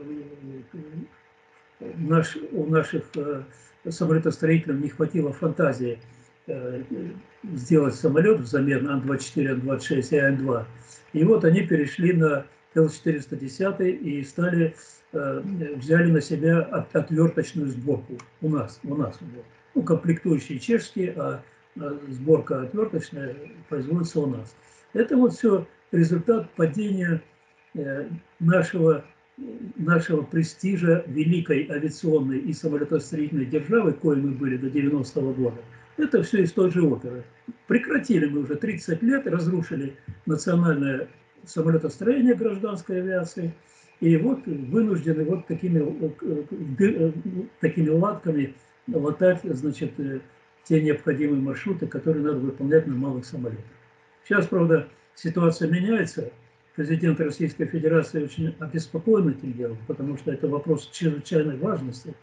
наш, 1.97 2.37
у 2.53 2.67
наших 2.67 3.05
э, 3.17 3.43
самолетостроителям 3.89 4.81
не 4.81 4.89
хватило 4.89 5.33
фантазии 5.33 6.01
э, 6.47 6.83
сделать 7.53 7.95
самолет 7.95 8.41
взамен 8.41 8.89
Ан-24, 8.89 9.49
Ан-26 9.49 10.09
и 10.11 10.19
Ан-2. 10.19 10.65
И 11.13 11.25
вот 11.25 11.45
они 11.45 11.63
перешли 11.63 12.13
на 12.13 12.47
Л-410 12.75 13.91
и 13.91 14.23
стали, 14.25 14.75
взяли 15.13 16.11
на 16.11 16.21
себя 16.21 16.61
отверточную 16.61 17.69
сборку 17.69 18.19
у 18.43 18.49
нас. 18.49 18.81
У 18.85 18.95
нас 18.95 19.19
ну, 19.75 19.83
комплектующие 19.83 20.59
чешские, 20.59 21.13
а 21.17 21.43
сборка 22.09 22.63
отверточная 22.63 23.37
производится 23.69 24.21
у 24.21 24.27
нас. 24.27 24.55
Это 24.93 25.17
вот 25.17 25.35
все 25.35 25.67
результат 25.93 26.51
падения 26.55 27.23
нашего 28.41 29.05
нашего 29.77 30.23
престижа 30.23 31.05
великой 31.07 31.69
авиационной 31.71 32.39
и 32.39 32.53
самолетостроительной 32.53 33.45
державы, 33.47 33.93
коей 33.93 34.23
мы 34.23 34.31
были 34.31 34.57
до 34.57 34.69
90-го 34.69 35.33
года, 35.35 35.59
это 35.97 36.23
все 36.23 36.43
из 36.43 36.53
той 36.53 36.71
же 36.71 36.83
оперы. 36.83 37.25
Прекратили 37.67 38.27
мы 38.27 38.41
уже 38.41 38.57
30 38.57 39.03
лет, 39.03 39.27
разрушили 39.27 39.97
национальное 40.25 41.09
самолетостроение 41.45 42.35
гражданской 42.35 43.01
авиации, 43.01 43.53
и 44.01 44.17
вот 44.17 44.47
вынуждены 44.47 45.25
вот 45.25 45.47
такими, 45.47 45.83
такими 47.61 47.89
латками 47.89 48.55
латать, 48.93 49.41
значит, 49.45 49.93
те 50.65 50.83
необходимые 50.83 51.41
маршруты, 51.41 51.87
которые 51.87 52.25
надо 52.25 52.39
выполнять 52.39 52.87
на 52.87 52.95
малых 52.95 53.25
самолетах. 53.25 53.65
Сейчас, 54.25 54.47
правда, 54.47 54.89
ситуация 55.15 55.71
меняется, 55.71 56.31
президент 56.75 57.21
Российской 57.21 57.67
Федерации 57.67 58.25
очень 58.25 58.55
обеспокоен 58.59 59.31
этим 59.31 59.53
делом, 59.55 59.79
потому 59.87 60.17
что 60.19 60.33
это 60.33 60.49
вопрос 60.49 60.91
чрезвычайной 60.93 61.57
важности, 61.57 62.15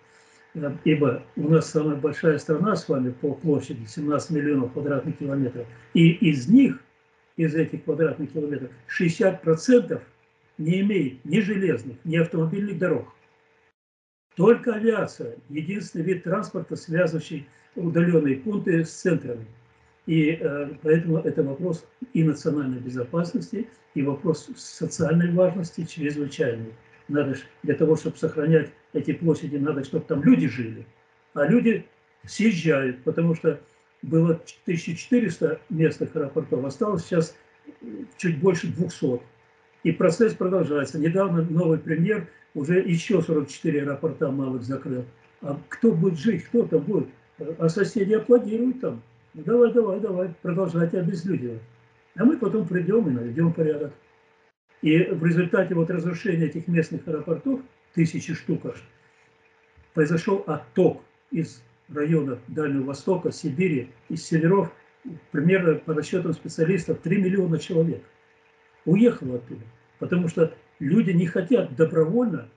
э, 0.53 0.71
ибо 0.83 1.23
у 1.35 1.47
нас 1.47 1.69
самая 1.69 1.95
большая 1.95 2.37
страна 2.37 2.75
с 2.75 2.87
вами 2.87 3.11
по 3.11 3.33
площади, 3.33 3.85
17 3.85 4.31
миллионов 4.31 4.73
квадратных 4.73 5.17
километров, 5.17 5.65
и 5.93 6.11
из 6.11 6.47
них, 6.47 6.79
из 7.37 7.55
этих 7.55 7.85
квадратных 7.85 8.31
километров, 8.31 8.69
60% 8.87 10.01
не 10.57 10.81
имеет 10.81 11.23
ни 11.25 11.39
железных, 11.39 11.97
ни 12.03 12.17
автомобильных 12.17 12.77
дорог. 12.77 13.13
Только 14.35 14.73
авиация– 14.73 15.37
единственный 15.49 16.03
вид 16.03 16.23
транспорта, 16.23 16.75
связывающий 16.75 17.47
удаленные 17.75 18.37
пункты 18.37 18.83
с 18.83 18.91
центрами– 18.91 19.45
и 20.05 20.37
э, 20.39 20.69
поэтому 20.81 21.19
это 21.19 21.43
вопрос 21.43 21.85
и 22.13 22.23
национальной 22.23 22.79
безопасности, 22.79 23.67
и 23.95 24.01
вопрос 24.01 24.49
социальной 24.57 25.31
важности 25.31 25.85
чрезвычайный. 25.85 26.73
Надо 27.07 27.37
для 27.63 27.75
того, 27.75 27.95
чтобы 27.95 28.17
сохранять 28.17 28.69
эти 28.93 29.13
площади, 29.13 29.55
надо, 29.57 29.83
чтобы 29.83 30.05
там 30.05 30.23
люди 30.23 30.47
жили. 30.47 30.85
А 31.33 31.45
люди 31.45 31.85
съезжают, 32.25 33.03
потому 33.03 33.35
что 33.35 33.59
было 34.01 34.31
1400 34.63 35.61
местных 35.69 36.15
аэропортов, 36.15 36.65
осталось 36.65 37.05
сейчас 37.05 37.35
чуть 38.17 38.39
больше 38.39 38.67
200. 38.67 39.21
И 39.83 39.91
процесс 39.91 40.33
продолжается. 40.33 40.97
Недавно 40.97 41.43
новый 41.43 41.77
премьер 41.77 42.27
уже 42.55 42.79
еще 42.79 43.21
44 43.21 43.81
аэропорта 43.81 44.31
малых 44.31 44.63
закрыл. 44.63 45.05
А 45.41 45.59
кто 45.69 45.91
будет 45.91 46.17
жить, 46.17 46.45
кто 46.45 46.65
там 46.65 46.81
будет? 46.81 47.09
А 47.57 47.67
соседи 47.67 48.13
аплодируют 48.13 48.79
там. 48.79 49.01
Ну, 49.33 49.43
давай, 49.43 49.73
давай, 49.73 49.99
давай, 49.99 50.33
продолжайте 50.41 50.99
обезлюдивать. 50.99 51.61
А 52.15 52.23
мы 52.23 52.37
потом 52.37 52.67
придем 52.67 53.07
и 53.09 53.11
наведем 53.11 53.51
порядок. 53.51 53.91
И 54.81 55.03
в 55.03 55.25
результате 55.25 55.73
вот 55.75 55.89
разрушения 55.89 56.45
этих 56.45 56.67
местных 56.67 57.07
аэропортов, 57.07 57.61
тысячи 57.93 58.33
штук 58.33 58.75
произошел 59.93 60.43
отток 60.47 61.01
из 61.31 61.61
районов 61.93 62.39
Дальнего 62.47 62.87
Востока, 62.87 63.31
Сибири, 63.31 63.89
из 64.09 64.25
северов, 64.25 64.71
примерно 65.31 65.75
по 65.75 65.93
расчетам 65.93 66.33
специалистов 66.33 66.99
3 66.99 67.17
миллиона 67.21 67.59
человек. 67.59 68.03
Уехало 68.85 69.37
оттуда, 69.37 69.63
потому 69.99 70.27
что 70.27 70.53
люди 70.79 71.11
не 71.11 71.25
хотят 71.25 71.75
добровольно 71.75 72.49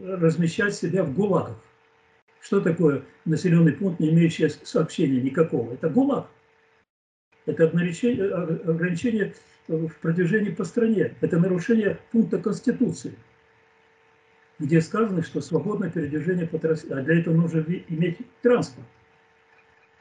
размещать 0.00 0.74
себя 0.74 1.02
в 1.04 1.14
гулагах. 1.14 1.56
Что 2.40 2.60
такое 2.60 3.02
населенный 3.24 3.72
пункт, 3.72 3.98
не 4.00 4.10
имеющий 4.10 4.48
сообщения 4.48 5.20
никакого? 5.20 5.74
Это 5.74 5.88
ГУЛАГ. 5.90 6.28
Это 7.46 7.64
ограничение 7.64 9.34
в 9.66 9.90
продвижении 10.00 10.50
по 10.50 10.64
стране. 10.64 11.16
Это 11.20 11.38
нарушение 11.38 11.98
пункта 12.12 12.38
Конституции, 12.38 13.14
где 14.60 14.80
сказано, 14.80 15.22
что 15.22 15.40
свободное 15.40 15.90
передвижение 15.90 16.46
по 16.46 16.58
трассе, 16.58 16.86
а 16.92 17.02
для 17.02 17.18
этого 17.18 17.34
нужно 17.34 17.64
иметь 17.88 18.18
транспорт. 18.42 18.86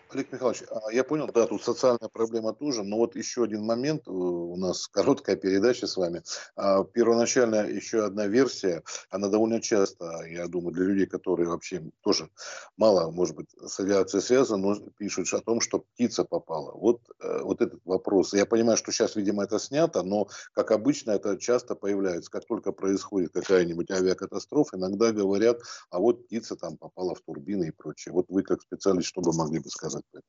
Олег 0.09 0.31
Михайлович, 0.31 0.63
а, 0.69 0.91
я 0.91 1.03
понял, 1.03 1.27
да, 1.33 1.47
тут 1.47 1.63
социальная 1.63 2.09
проблема 2.11 2.53
тоже, 2.53 2.83
но 2.83 2.97
вот 2.97 3.15
еще 3.15 3.43
один 3.43 3.63
момент, 3.63 4.07
э, 4.07 4.11
у 4.11 4.55
нас 4.55 4.87
короткая 4.91 5.35
передача 5.35 5.87
с 5.87 5.97
вами. 5.97 6.23
А, 6.55 6.83
первоначально 6.83 7.67
еще 7.67 8.05
одна 8.05 8.27
версия, 8.27 8.83
она 9.09 9.27
довольно 9.27 9.61
часто, 9.61 10.23
я 10.29 10.47
думаю, 10.47 10.73
для 10.73 10.85
людей, 10.85 11.05
которые 11.07 11.49
вообще 11.49 11.83
тоже 12.01 12.29
мало, 12.77 13.11
может 13.11 13.35
быть, 13.35 13.49
с 13.59 13.79
авиацией 13.79 14.21
связаны, 14.21 14.67
но 14.67 14.89
пишут 14.97 15.33
о 15.33 15.39
том, 15.39 15.59
что 15.59 15.79
птица 15.79 16.23
попала. 16.23 16.71
Вот, 16.71 17.01
э, 17.19 17.41
вот 17.43 17.61
этот 17.61 17.81
вопрос. 17.83 18.33
Я 18.33 18.45
понимаю, 18.45 18.77
что 18.77 18.91
сейчас, 18.91 19.15
видимо, 19.15 19.43
это 19.43 19.59
снято, 19.59 20.03
но, 20.03 20.27
как 20.53 20.71
обычно, 20.71 21.11
это 21.11 21.37
часто 21.37 21.75
появляется. 21.75 22.31
Как 22.31 22.45
только 22.45 22.71
происходит 22.71 23.33
какая-нибудь 23.33 23.91
авиакатастрофа, 23.91 24.77
иногда 24.77 25.11
говорят, 25.11 25.59
а 25.89 25.99
вот 25.99 26.25
птица 26.25 26.55
там 26.55 26.77
попала 26.77 27.13
в 27.13 27.21
турбины 27.21 27.67
и 27.67 27.71
прочее. 27.71 28.13
Вот 28.13 28.27
вы, 28.29 28.43
как 28.43 28.61
специалист, 28.61 29.07
что 29.07 29.21
бы 29.21 29.33
могли 29.33 29.59
бы 29.59 29.69
сказать? 29.69 29.96
Сказать 30.07 30.25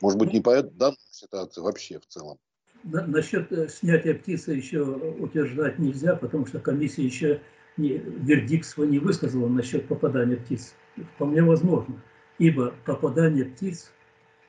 Может 0.00 0.18
быть, 0.18 0.32
не 0.32 0.40
по 0.40 0.62
данной 0.62 0.96
ситуации, 1.10 1.60
вообще 1.60 1.98
в 1.98 2.06
целом. 2.06 2.38
Насчет 2.84 3.50
э, 3.52 3.68
снятия 3.68 4.14
птицы 4.14 4.52
еще 4.52 4.82
утверждать 4.82 5.78
нельзя, 5.78 6.14
потому 6.14 6.46
что 6.46 6.60
комиссия 6.60 7.04
еще 7.04 7.40
не, 7.76 7.98
вердикт 7.98 8.66
свой 8.66 8.88
не 8.88 8.98
высказала 8.98 9.48
насчет 9.48 9.88
попадания 9.88 10.36
птиц. 10.36 10.74
Вполне 11.14 11.42
возможно, 11.42 12.00
ибо 12.38 12.74
попадание 12.84 13.46
птиц 13.46 13.90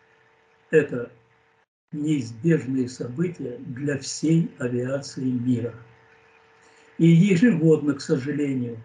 –это 0.71 1.11
неизбежные 1.91 2.87
события 2.87 3.57
для 3.59 3.97
всей 3.97 4.51
авиации 4.59 5.23
мира. 5.23 5.73
И 6.97 7.07
ежегодно, 7.07 7.95
к 7.95 8.01
сожалению, 8.01 8.77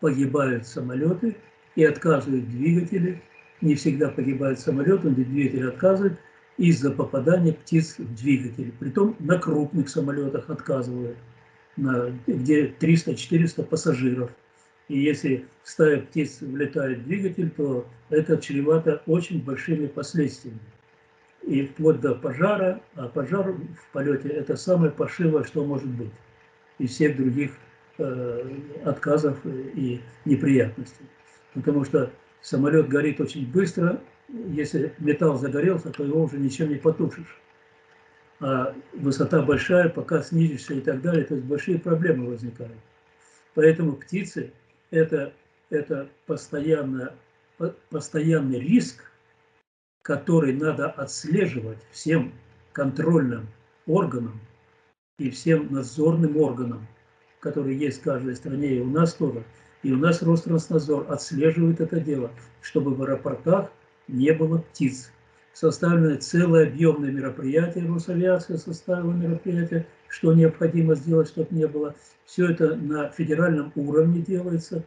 погибают 0.00 0.66
самолеты 0.66 1.36
и 1.76 1.84
отказывают 1.84 2.48
двигатели. 2.48 3.22
Не 3.62 3.76
всегда 3.76 4.08
погибают 4.08 4.58
самолеты, 4.58 5.08
но 5.08 5.14
двигатели 5.14 5.68
отказывают 5.68 6.18
из-за 6.58 6.90
попадания 6.90 7.52
птиц 7.52 7.96
в 7.96 8.14
двигатель. 8.16 8.72
Притом 8.78 9.16
на 9.20 9.38
крупных 9.38 9.88
самолетах 9.88 10.50
отказывают, 10.50 11.16
на, 11.76 12.10
где 12.26 12.66
300-400 12.66 13.64
пассажиров. 13.64 14.30
И 14.88 14.98
если 14.98 15.46
стая 15.62 16.00
птиц 16.00 16.40
влетает 16.40 16.98
в 16.98 17.04
двигатель, 17.04 17.50
то 17.50 17.86
это 18.10 18.36
чревато 18.36 19.00
очень 19.06 19.40
большими 19.42 19.86
последствиями. 19.86 20.58
И 21.42 21.66
вплоть 21.66 22.00
до 22.00 22.16
пожара, 22.16 22.82
а 22.96 23.08
пожар 23.08 23.52
в 23.52 23.92
полете– 23.92 24.28
это 24.30 24.56
самое 24.56 24.90
паршивое, 24.90 25.44
что 25.44 25.64
может 25.64 25.88
быть 25.88 26.10
из 26.78 26.90
всех 26.90 27.16
других 27.16 27.52
э, 27.98 28.56
отказов 28.84 29.38
и 29.46 30.00
неприятностей. 30.24 31.06
Потому 31.54 31.84
что 31.84 32.10
самолет 32.42 32.88
горит 32.88 33.20
очень 33.20 33.50
быстро, 33.50 34.00
если 34.28 34.94
металл 34.98 35.38
загорелся, 35.38 35.90
то 35.90 36.04
его 36.04 36.24
уже 36.24 36.38
ничем 36.38 36.68
не 36.68 36.76
потушишь. 36.76 37.38
А 38.40 38.74
высота 38.92 39.42
большая, 39.42 39.88
пока 39.88 40.20
снизишься 40.22 40.74
и 40.74 40.80
так 40.80 41.00
далее, 41.00 41.24
то 41.24 41.34
есть 41.34 41.46
большие 41.46 41.78
проблемы 41.78 42.28
возникают. 42.28 42.76
Поэтому 43.54 43.92
птицы– 43.92 44.52
это, 44.90 45.32
это 45.70 46.08
постоянно, 46.26 47.14
постоянный 47.90 48.58
риск, 48.58 49.04
который 50.02 50.54
надо 50.54 50.90
отслеживать 50.90 51.78
всем 51.92 52.32
контрольным 52.72 53.46
органам 53.86 54.40
и 55.18 55.30
всем 55.30 55.72
надзорным 55.72 56.36
органам, 56.36 56.86
которые 57.38 57.78
есть 57.78 58.00
в 58.00 58.04
каждой 58.04 58.34
стране, 58.34 58.76
и 58.76 58.80
у 58.80 58.90
нас 58.90 59.14
тоже. 59.14 59.44
И 59.82 59.92
у 59.92 59.96
нас 59.96 60.22
Ространснадзор 60.22 61.06
отслеживает 61.10 61.80
это 61.80 62.00
дело, 62.00 62.30
чтобы 62.60 62.94
в 62.94 63.02
аэропортах 63.02 63.70
не 64.08 64.32
было 64.32 64.58
птиц. 64.58 65.10
Составлено 65.52 66.16
целое 66.16 66.68
объемное 66.68 67.10
мероприятие, 67.10 67.86
Росавиация 67.86 68.56
составила 68.56 69.12
мероприятие, 69.12 69.86
что 70.08 70.32
необходимо 70.32 70.94
сделать, 70.94 71.28
чтобы 71.28 71.48
не 71.50 71.66
было. 71.66 71.94
Все 72.24 72.50
это 72.50 72.76
на 72.76 73.10
федеральном 73.10 73.72
уровне 73.74 74.20
делается, 74.20 74.84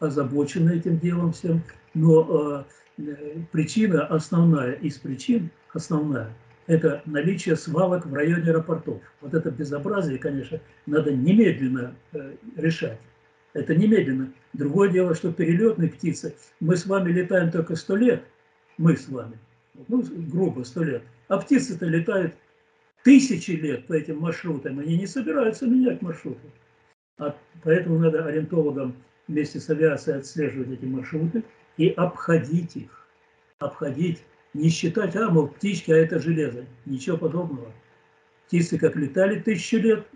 озабочено 0.00 0.70
этим 0.70 0.98
делом 0.98 1.32
всем. 1.32 1.62
Но 1.94 2.64
э, 2.98 3.42
причина 3.52 4.06
основная 4.06 4.72
из 4.72 4.98
причин, 4.98 5.50
основная, 5.72 6.32
это 6.66 7.02
наличие 7.06 7.56
свалок 7.56 8.06
в 8.06 8.14
районе 8.14 8.50
аэропортов. 8.50 9.00
Вот 9.20 9.34
это 9.34 9.50
безобразие, 9.50 10.18
конечно, 10.18 10.60
надо 10.86 11.12
немедленно 11.12 11.94
э, 12.12 12.34
решать. 12.56 12.98
Это 13.58 13.74
немедленно. 13.74 14.32
Другое 14.52 14.88
дело, 14.88 15.16
что 15.16 15.32
перелетные 15.32 15.90
птицы, 15.90 16.34
мы 16.60 16.76
с 16.76 16.86
вами 16.86 17.10
летаем 17.10 17.50
только 17.50 17.74
сто 17.74 17.96
лет, 17.96 18.22
мы 18.76 18.96
с 18.96 19.08
вами, 19.08 19.36
ну, 19.88 20.04
грубо, 20.30 20.62
сто 20.62 20.84
лет. 20.84 21.02
А 21.26 21.38
птицы-то 21.38 21.84
летают 21.86 22.34
тысячи 23.02 23.50
лет 23.50 23.86
по 23.86 23.94
этим 23.94 24.20
маршрутам, 24.20 24.78
они 24.78 24.96
не 24.96 25.08
собираются 25.08 25.66
менять 25.66 26.00
маршруты. 26.02 26.48
А 27.18 27.34
поэтому 27.64 27.98
надо 27.98 28.24
ориентологам 28.24 28.94
вместе 29.26 29.58
с 29.58 29.68
авиацией 29.68 30.18
отслеживать 30.18 30.70
эти 30.70 30.84
маршруты 30.84 31.42
и 31.78 31.88
обходить 31.88 32.76
их. 32.76 33.08
Обходить, 33.58 34.22
не 34.54 34.68
считать, 34.68 35.16
а, 35.16 35.28
мол, 35.30 35.48
птички, 35.48 35.90
а 35.90 35.96
это 35.96 36.20
железо. 36.20 36.64
Ничего 36.86 37.16
подобного. 37.16 37.72
Птицы 38.46 38.78
как 38.78 38.94
летали 38.94 39.40
тысячи 39.40 39.74
лет 39.74 40.06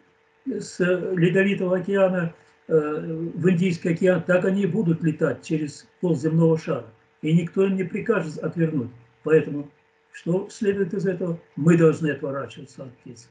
с 0.47 0.79
Ледовитого 0.79 1.79
океана 1.79 2.33
в 2.69 3.51
Индийский 3.51 3.91
океан, 3.91 4.23
так 4.23 4.45
они 4.45 4.63
и 4.63 4.67
будут 4.67 5.03
летать 5.03 5.45
через 5.45 5.87
полземного 6.01 6.59
шара 6.59 6.87
и 7.23 7.33
никто 7.33 7.65
им 7.65 7.77
не 7.77 7.85
прикажет 7.85 8.39
отвернуть. 8.39 8.91
Поэтому 9.23 9.71
что 10.13 10.49
следует 10.51 10.93
из 10.93 11.07
этого? 11.07 11.41
Мы 11.57 11.79
должны 11.79 12.11
отворачиваться 12.11 12.85
от 12.85 12.97
птиц. 12.99 13.31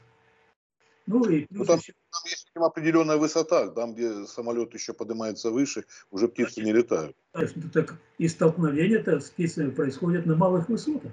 Ну, 1.06 1.24
и 1.24 1.46
ну, 1.50 1.64
там, 1.64 1.78
еще... 1.78 1.92
там 1.92 2.22
есть 2.26 2.48
определенная 2.54 3.16
высота, 3.16 3.68
там, 3.70 3.94
где 3.94 4.24
самолет 4.26 4.72
еще 4.72 4.92
поднимается 4.92 5.50
выше, 5.50 5.84
уже 6.10 6.28
птицы 6.28 6.56
Конечно. 6.56 6.72
не 6.72 6.78
летают. 6.78 7.16
Конечно, 7.32 7.70
так 7.70 7.96
и 8.18 8.28
столкновения-то 8.28 9.20
с 9.20 9.30
птицами 9.30 9.70
происходят 9.70 10.26
на 10.26 10.36
малых 10.36 10.68
высотах. 10.68 11.12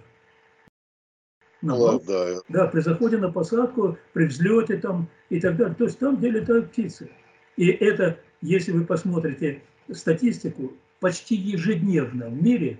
На 1.61 1.75
ну, 1.75 1.87
малых, 1.87 2.05
да. 2.05 2.39
да, 2.49 2.67
при 2.67 2.81
заходе 2.81 3.17
на 3.17 3.31
посадку, 3.31 3.97
при 4.13 4.25
взлете 4.25 4.77
там 4.77 5.09
и 5.29 5.41
так 5.41 5.57
далее. 5.57 5.75
То 5.75 5.85
есть 5.85 5.99
там, 5.99 6.17
где 6.17 6.29
летают 6.29 6.71
птицы. 6.71 7.09
И 7.59 7.67
это, 7.67 8.17
если 8.41 8.71
вы 8.71 8.85
посмотрите 8.85 9.61
статистику, 9.91 10.71
почти 11.01 11.35
ежедневно 11.35 12.29
в 12.29 12.41
мире 12.41 12.77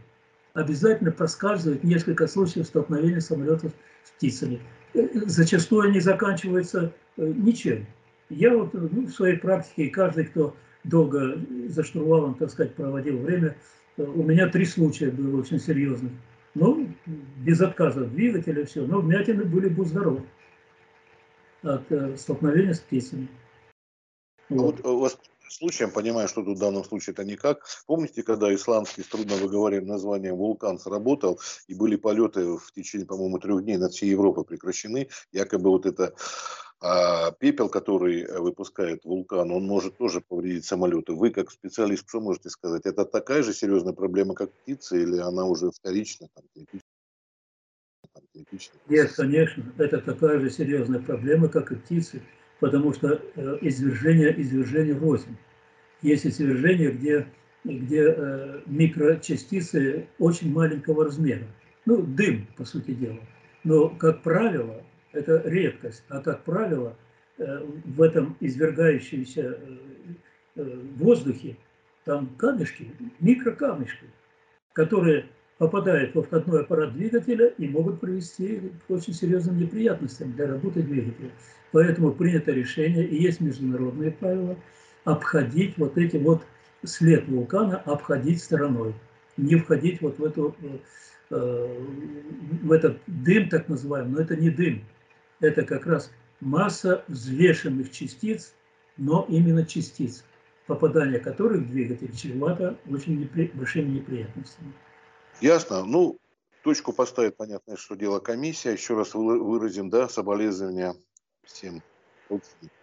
обязательно 0.53 1.11
проскальзывает 1.11 1.83
несколько 1.83 2.27
случаев 2.27 2.65
столкновения 2.65 3.19
самолетов 3.19 3.73
с 4.05 4.11
птицами. 4.11 4.61
Э, 4.93 5.05
зачастую 5.25 5.89
они 5.89 5.99
заканчиваются 5.99 6.93
э, 7.17 7.33
ничем. 7.35 7.87
Я 8.29 8.55
вот 8.55 8.73
ну, 8.73 9.07
в 9.07 9.11
своей 9.11 9.35
практике, 9.35 9.89
каждый, 9.89 10.27
кто 10.27 10.55
долго 10.85 11.37
за 11.67 11.83
штурвалом, 11.83 12.35
так 12.35 12.49
сказать, 12.49 12.73
проводил 12.75 13.17
время, 13.17 13.57
э, 13.97 14.03
у 14.03 14.23
меня 14.23 14.47
три 14.47 14.63
случая 14.63 15.11
было 15.11 15.41
очень 15.41 15.59
серьезных. 15.59 16.13
Ну, 16.55 16.87
без 17.39 17.59
отказа 17.59 18.03
от 18.03 18.13
двигателя, 18.13 18.65
все. 18.65 18.85
Но 18.85 19.01
вмятины 19.01 19.43
были, 19.43 19.67
будь 19.67 19.89
здоров, 19.89 20.21
от 21.63 21.83
столкновения 22.17 22.71
с 22.71 22.79
птицами. 22.79 23.27
А 24.49 24.53
вот. 24.55 24.81
вот 24.83 24.85
у 24.85 24.99
вас 24.99 25.17
случаем, 25.49 25.91
понимаю, 25.91 26.27
что 26.27 26.43
тут 26.43 26.57
в 26.57 26.59
данном 26.59 26.83
случае 26.83 27.13
это 27.13 27.23
никак. 27.23 27.65
Помните, 27.85 28.23
когда 28.23 28.53
исландский 28.53 29.03
с 29.03 29.07
трудно 29.07 29.35
выговорим 29.35 29.88
названием 29.88 30.35
вулкан 30.35 30.79
сработал, 30.79 31.39
и 31.67 31.73
были 31.73 31.95
полеты 31.95 32.57
в 32.57 32.71
течение, 32.73 33.07
по-моему, 33.07 33.39
трех 33.39 33.63
дней 33.63 33.77
над 33.77 33.91
всей 33.91 34.09
Европой 34.09 34.43
прекращены, 34.43 35.09
якобы 35.31 35.69
вот 35.69 35.85
это 35.85 36.13
а 36.81 37.31
пепел, 37.31 37.67
который 37.67 38.25
выпускает 38.39 39.03
вулкан, 39.03 39.51
он 39.51 39.65
может 39.65 39.97
тоже 39.97 40.21
повредить 40.21 40.63
самолеты. 40.63 41.12
Вы, 41.12 41.29
как 41.29 41.51
специалист, 41.51 42.07
что 42.07 42.21
можете 42.21 42.49
сказать? 42.49 42.85
Это 42.85 43.03
такая 43.03 43.43
же 43.43 43.53
серьезная 43.53 43.91
проблема, 43.91 44.33
как 44.33 44.53
птицы, 44.53 45.03
или 45.03 45.17
она 45.17 45.43
уже 45.43 45.71
вторична, 45.71 46.29
там, 46.33 46.45
Нет, 48.88 49.13
конечно, 49.13 49.73
это 49.77 49.99
такая 49.99 50.39
же 50.39 50.49
серьезная 50.49 51.01
проблема, 51.01 51.49
как 51.49 51.73
и 51.73 51.75
птицы 51.75 52.21
потому 52.59 52.93
что 52.93 53.21
э, 53.35 53.57
извержение, 53.61 54.39
извержение 54.41 54.97
рознь. 54.97 55.35
Есть 56.01 56.25
извержения, 56.25 56.91
где, 56.91 57.27
где 57.63 58.13
э, 58.15 58.61
микрочастицы 58.65 60.07
очень 60.17 60.51
маленького 60.51 61.05
размера. 61.05 61.47
Ну, 61.85 62.01
дым, 62.01 62.47
по 62.57 62.65
сути 62.65 62.91
дела. 62.91 63.19
Но, 63.63 63.89
как 63.89 64.21
правило, 64.21 64.83
это 65.11 65.41
редкость, 65.45 66.03
а 66.09 66.21
как 66.21 66.43
правило, 66.43 66.95
э, 67.37 67.65
в 67.85 68.01
этом 68.01 68.35
извергающемся 68.39 69.57
воздухе 70.55 71.55
там 72.03 72.27
камешки, 72.37 72.91
микрокамешки, 73.19 74.07
которые 74.73 75.25
попадают 75.59 76.15
во 76.15 76.23
входной 76.23 76.61
аппарат 76.61 76.93
двигателя 76.93 77.47
и 77.57 77.67
могут 77.67 77.99
привести 77.99 78.71
к 78.87 78.89
очень 78.89 79.13
серьезным 79.13 79.59
неприятностям 79.59 80.31
для 80.31 80.47
работы 80.47 80.81
двигателя. 80.81 81.29
Поэтому 81.71 82.13
принято 82.13 82.51
решение, 82.51 83.05
и 83.05 83.21
есть 83.21 83.41
международные 83.41 84.11
правила, 84.11 84.55
обходить 85.03 85.77
вот 85.77 85.97
эти 85.97 86.15
вот 86.15 86.41
след 86.85 87.27
вулкана, 87.27 87.77
обходить 87.77 88.41
стороной, 88.41 88.95
не 89.35 89.57
входить 89.57 90.01
вот 90.01 90.17
в, 90.17 90.23
эту, 90.23 90.55
э, 91.29 91.77
в 92.63 92.71
этот 92.71 92.97
дым, 93.05 93.49
так 93.49 93.67
называемый, 93.67 94.13
но 94.13 94.21
это 94.21 94.37
не 94.37 94.49
дым, 94.49 94.81
это 95.41 95.63
как 95.63 95.85
раз 95.85 96.09
масса 96.39 97.03
взвешенных 97.09 97.91
частиц, 97.91 98.53
но 98.95 99.25
именно 99.27 99.65
частиц, 99.65 100.23
попадание 100.67 101.19
которых 101.19 101.63
в 101.63 101.69
двигатель 101.69 102.15
чревато 102.15 102.77
очень 102.89 103.19
непри... 103.19 103.51
большими 103.53 103.89
неприятностями. 103.89 104.71
Ясно. 105.41 105.86
Ну, 105.86 106.19
точку 106.63 106.91
поставит, 106.91 107.38
понятно, 107.38 107.78
что 107.78 107.95
дело 107.95 108.19
комиссия. 108.19 108.73
Еще 108.73 108.95
раз 108.95 109.13
выразим, 109.13 109.89
да, 109.89 110.10
соболезнования 110.10 110.95
всем 111.43 111.82
родственникам. 112.28 112.78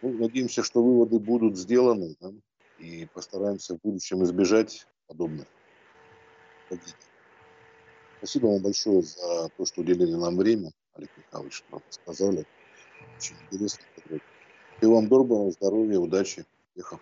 Ну, 0.00 0.12
надеемся, 0.12 0.62
что 0.62 0.82
выводы 0.82 1.18
будут 1.18 1.58
сделаны, 1.58 2.16
да, 2.20 2.32
и 2.78 3.06
постараемся 3.12 3.74
в 3.74 3.80
будущем 3.82 4.22
избежать 4.24 4.86
подобных 5.06 5.46
трагедий. 6.68 6.94
Спасибо 8.18 8.46
вам 8.46 8.62
большое 8.62 9.02
за 9.02 9.48
то, 9.56 9.66
что 9.66 9.80
уделили 9.80 10.14
нам 10.14 10.36
время, 10.36 10.70
Олег 10.94 11.10
Михайлович, 11.16 11.54
что 11.54 11.66
нам 11.72 11.82
сказали. 11.90 12.46
Очень 13.16 13.36
интересно. 13.50 13.84
Всего 14.78 14.94
вам 14.94 15.08
доброго, 15.08 15.50
здоровья, 15.50 15.98
удачи, 15.98 16.46
успехов. 16.68 17.00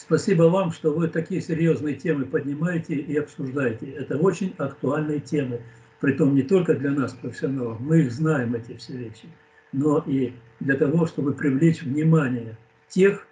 Спасибо 0.00 0.44
вам, 0.44 0.70
что 0.70 0.92
вы 0.92 1.08
такие 1.08 1.40
серьезные 1.40 1.96
темы 1.96 2.24
поднимаете 2.24 2.94
и 2.94 3.16
обсуждаете. 3.16 3.90
Это 3.90 4.16
очень 4.16 4.54
актуальные 4.56 5.18
темы. 5.18 5.60
Притом 5.98 6.36
не 6.36 6.42
только 6.42 6.74
для 6.76 6.92
нас, 6.92 7.14
профессионалов. 7.14 7.80
Мы 7.80 8.02
их 8.02 8.12
знаем, 8.12 8.54
эти 8.54 8.76
все 8.76 8.92
вещи. 8.92 9.28
но 9.72 10.04
и 10.06 10.34
для 10.60 10.76
того, 10.76 11.06
чтобы 11.06 11.32
привлечь 11.32 11.82
внимание 11.82 12.56
тех, 12.88 13.26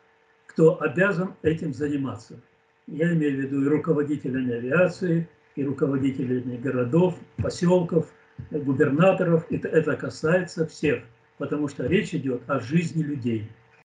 кто 0.48 0.82
обязан 0.82 1.34
этим 1.42 1.72
заниматься. 1.72 2.40
Я 2.88 3.12
имею 3.12 3.36
в 3.36 3.40
виду 3.42 3.64
и 3.64 3.68
руководителями 3.68 4.54
авиации, 4.54 5.28
и 5.54 5.64
руководителями 5.64 6.56
городов, 6.56 7.16
поселков, 7.36 8.08
губернаторов. 8.50 9.46
Это, 9.50 9.68
это 9.68 9.94
касается 9.94 10.66
всех, 10.66 11.04
потому 11.38 11.68
что 11.68 11.86
речь 11.86 12.12
идет 12.12 12.42
о 12.48 12.58
жизни 12.58 13.04
людей– 13.04 13.48